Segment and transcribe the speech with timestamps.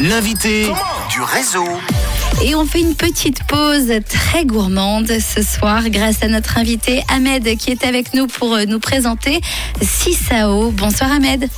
[0.00, 0.66] L'invité
[1.10, 1.64] du réseau.
[2.44, 7.56] Et on fait une petite pause très gourmande ce soir grâce à notre invité Ahmed
[7.56, 9.40] qui est avec nous pour euh, nous présenter
[9.80, 10.70] Sisao.
[10.72, 11.48] Bonsoir Ahmed.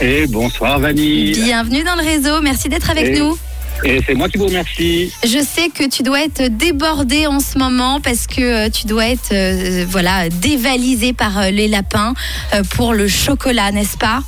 [0.00, 1.32] Et bonsoir Vanille.
[1.32, 3.36] Bienvenue dans le réseau, merci d'être avec Et- nous.
[3.84, 5.12] Et c'est moi qui vous remercie.
[5.24, 9.08] Je sais que tu dois être débordé en ce moment parce que euh, tu dois
[9.08, 12.14] être euh, voilà dévalisé par les lapins
[12.70, 14.22] pour le chocolat, n'est-ce pas?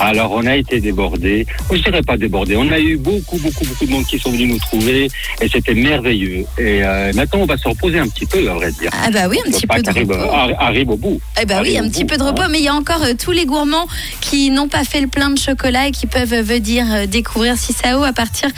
[0.00, 1.46] Alors on a été débordés.
[1.70, 2.56] Je dirais pas débordés.
[2.56, 5.08] On a eu beaucoup, beaucoup, beaucoup de monde qui sont venus nous trouver
[5.40, 6.44] et c'était merveilleux.
[6.58, 8.90] Et euh, maintenant on va se reposer un petit peu, à vrai dire.
[9.04, 10.32] Ah bah oui, un petit peu de qu'arrive- repos.
[10.34, 11.20] arri- arrive au bout.
[11.40, 12.48] Eh ben oui, un petit bout, peu de repos, hein.
[12.50, 13.86] mais il y a encore euh, tous les gourmands
[14.20, 17.56] qui n'ont pas fait le plein de chocolat et qui peuvent euh, venir euh, découvrir
[17.56, 18.48] Sisao à partir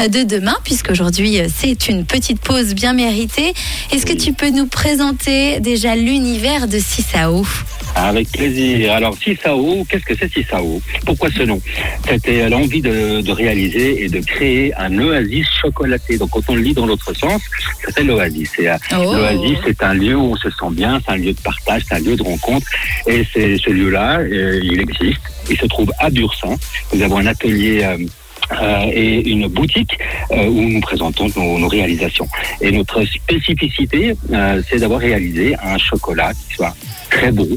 [0.00, 3.52] euh, de demain, puisqu'aujourd'hui euh, c'est une petite pause bien méritée.
[3.92, 7.44] Est-ce que tu peux nous présenter déjà l'univers de Sisao?
[7.94, 8.92] Avec plaisir.
[8.94, 10.80] Alors Sisao, qu'est-ce que c'est Sisao?
[11.04, 11.60] Pourquoi ce nom?
[12.08, 16.16] C'était l'envie de, de réaliser et de créer un oasis chocolaté.
[16.18, 17.40] Donc quand on le lit dans l'autre sens,
[17.84, 18.50] c'était l'oasis.
[18.60, 19.14] Euh, Oh.
[19.14, 21.94] L'Oasis, c'est un lieu où on se sent bien, c'est un lieu de partage, c'est
[21.94, 22.66] un lieu de rencontre.
[23.06, 25.20] Et c'est ce lieu-là, euh, il existe.
[25.50, 26.56] Il se trouve à Bursin.
[26.94, 27.82] Nous avons un atelier.
[27.82, 27.98] euh,
[28.50, 29.98] euh, et une boutique
[30.30, 32.28] euh, où nous présentons nos, nos réalisations.
[32.60, 36.74] Et notre spécificité, euh, c'est d'avoir réalisé un chocolat qui soit
[37.10, 37.48] très beau,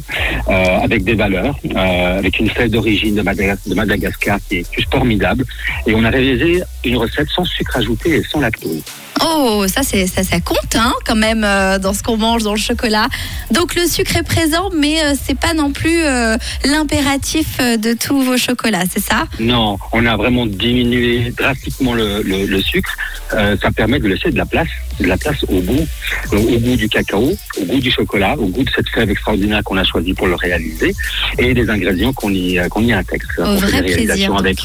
[0.49, 4.91] euh, avec des valeurs, euh, avec une fève d'origine de, de Madagascar qui est juste
[4.91, 5.45] formidable.
[5.87, 8.83] Et on a réalisé une recette sans sucre ajouté et sans lactose.
[9.23, 12.53] Oh, ça c'est ça, ça compte hein, quand même euh, dans ce qu'on mange dans
[12.53, 13.07] le chocolat.
[13.51, 17.93] Donc le sucre est présent, mais euh, c'est pas non plus euh, l'impératif euh, de
[17.93, 19.25] tous vos chocolats, c'est ça?
[19.39, 22.91] Non, on a vraiment diminué drastiquement le, le- le sucre.
[23.31, 24.67] Ça permet de laisser de la place,
[24.99, 25.85] de la place au goût,
[26.31, 29.77] au, goût du cacao, au goût du chocolat, au goût de cette fève extraordinaire qu'on
[29.77, 30.95] a choisi pour le réaliser,
[31.39, 33.25] et des ingrédients qu'on y, qu'on y intègre.
[33.39, 34.39] Au on fait des plaisir, réalisations donc.
[34.41, 34.57] avec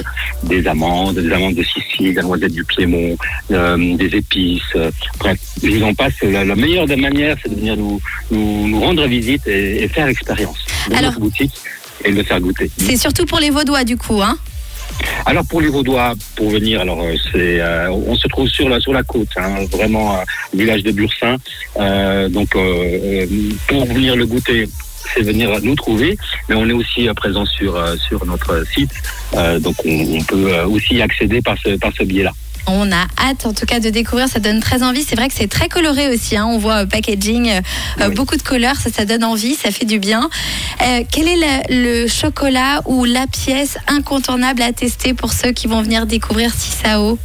[0.44, 3.16] des amandes, des amandes de Sicile, des noisettes du Piémont,
[3.48, 4.62] des épices.
[4.76, 6.14] euh, bref, je vous en passe.
[6.22, 9.88] La, la meilleure des manières, c'est de venir nous, nous, nous rendre visite et, et
[9.88, 10.58] faire l'expérience
[10.88, 11.52] de Alors- notre boutique
[12.04, 12.70] et de le faire goûter.
[12.78, 14.36] C'est surtout pour les Vaudois du coup, hein
[15.26, 18.80] Alors pour les Vaudois, pour venir, alors euh, c'est, euh, on se trouve sur la
[18.80, 20.22] sur la côte, hein, vraiment euh,
[20.54, 21.36] village de Bursin.
[21.78, 22.50] Euh, donc
[23.68, 24.68] pour venir le goûter,
[25.14, 26.16] c'est venir nous trouver,
[26.48, 28.90] mais on est aussi présent sur sur notre site,
[29.60, 32.32] donc on, on peut aussi accéder par ce par ce biais-là.
[32.66, 35.02] On a hâte en tout cas de découvrir, ça donne très envie.
[35.02, 36.46] C'est vrai que c'est très coloré aussi, hein.
[36.46, 37.60] on voit euh, packaging, euh,
[38.00, 38.14] euh, Oui.
[38.14, 40.28] beaucoup de couleurs, ça, ça donne envie, ça fait du bien.
[40.82, 41.36] Euh, quel est
[41.68, 46.52] le, le chocolat ou la pièce incontournable à tester pour ceux qui vont venir découvrir
[46.54, 47.18] Sisao?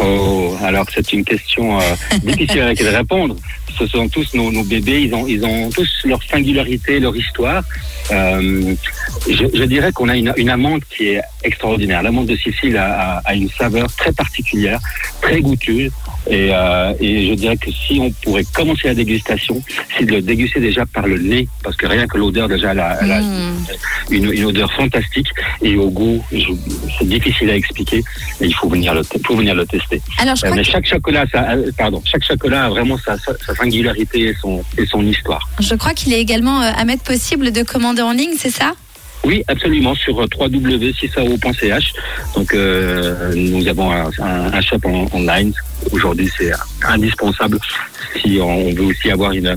[0.00, 1.78] Oh, alors c'est une question
[2.22, 3.36] difficile à laquelle répondre.
[3.76, 7.62] Ce sont tous nos, nos bébés, ils ont, ils ont tous leur singularité, leur histoire.
[8.10, 8.74] Euh,
[9.28, 12.02] je, je dirais qu'on a une, une amande qui est extraordinaire.
[12.02, 14.80] L'amande de Sicile a, a- a une saveur très particulière,
[15.20, 15.90] très goûteuse.
[16.30, 19.62] Et, euh, et je dirais que si on pourrait commencer la dégustation,
[19.96, 22.80] c'est de le déguster déjà par le nez, parce que rien que l'odeur déjà, elle
[22.80, 23.64] a, elle a Mm.
[24.10, 25.28] une, une odeur fantastique.
[25.62, 26.22] Et au goût,
[26.98, 28.02] c'est difficile à expliquer,
[28.40, 30.00] mais il faut venir le, faut venir le tester.
[30.18, 31.46] Alors je Euh, mais chaque chocolat, ça,
[31.76, 35.48] pardon, chaque chocolat a vraiment sa, sa, sa singularité et son, et son histoire.
[35.60, 38.72] je crois qu'il est également euh, à mettre possible de commander en ligne, c'est ça?
[39.24, 41.92] Oui, absolument, sur euh, www.cisao.ch.
[42.34, 45.52] Donc, euh, nous avons un, un, un shop en, online.
[45.92, 46.50] Aujourd'hui, c'est
[46.86, 47.58] indispensable
[48.20, 49.56] si on veut aussi avoir une,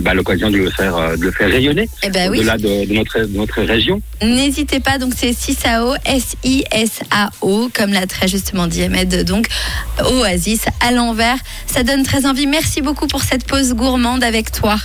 [0.00, 2.38] bah, l'occasion de le faire, euh, de le faire rayonner Eh ben oui.
[2.38, 4.00] au-delà de, de notre, de notre région.
[4.22, 9.46] N'hésitez pas, donc c'est Sisao, S-I-S-A-O, comme l'a très justement dit Ahmed, donc
[10.04, 11.38] Oasis à l'envers.
[11.66, 12.46] Ça donne très envie.
[12.46, 14.76] Merci beaucoup pour cette pause gourmande avec toi.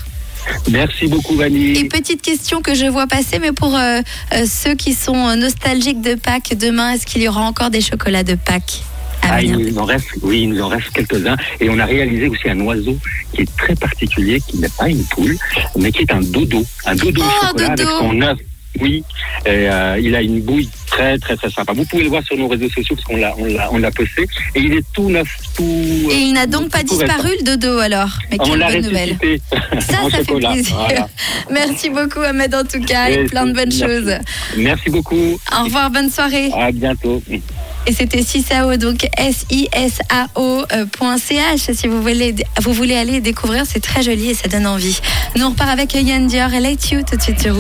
[0.70, 1.84] Merci beaucoup, Et Vanille.
[1.90, 4.00] petite question que je vois passer, mais pour euh,
[4.34, 8.24] euh, ceux qui sont nostalgiques de Pâques, demain, est-ce qu'il y aura encore des chocolats
[8.24, 8.82] de Pâques
[9.24, 11.38] Ah, il nous en reste, oui, il nous en reste quelques-uns.
[11.60, 12.98] Et on a réalisé aussi un oiseau
[13.34, 15.38] qui est très particulier, qui n'est pas une poule,
[15.78, 16.64] mais qui est un dodo.
[16.86, 17.90] Un dodo Oh, au chocolat dodo.
[17.90, 18.38] avec son œuf.
[18.80, 19.04] Oui,
[19.46, 21.74] et, euh, il a une bouille très très très sympa.
[21.74, 23.92] Vous pouvez le voir sur nos réseaux sociaux parce qu'on l'a on l'a on l'a
[23.92, 24.24] posté
[24.56, 25.64] et il est tout neuf, tout.
[25.64, 29.18] Et il n'a donc pas disparu le dodo alors Mais On quelle l'a bonne nouvelle
[29.80, 30.76] Ça, ça fait plaisir.
[30.76, 31.10] Voilà.
[31.52, 33.82] Merci beaucoup Ahmed en tout cas et Et plein de bonnes merci.
[33.82, 34.14] choses.
[34.58, 35.40] Merci beaucoup.
[35.52, 36.52] Au revoir, bonne soirée.
[36.54, 37.22] À bientôt.
[37.88, 41.72] Et c'était Sisao, donc euh, point .ch.
[41.74, 45.00] Si vous voulez, vous voulez aller découvrir, c'est très joli et ça donne envie.
[45.36, 47.50] Nous on repart avec Yann Dior et Let You tout de suite sur